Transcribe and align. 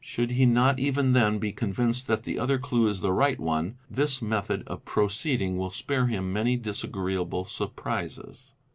Should 0.03 0.31
he 0.31 0.47
not 0.47 0.79
even 0.79 1.11
then 1.11 1.37
be 1.37 1.51
convinced 1.51 2.07
that 2.07 2.23
the 2.23 2.39
other 2.39 2.57
clue 2.57 2.87
is 2.87 3.01
the 3.01 3.09
mght 3.09 3.37
one, 3.37 3.75
this 3.87 4.19
method_ 4.19 4.61
of 4.67 4.83
proceeding 4.83 5.57
will 5.59 5.69
spare 5.69 6.07
him 6.07 6.33
many 6.33 6.55
disagreeable 6.57 7.45
surprises. 7.45 8.53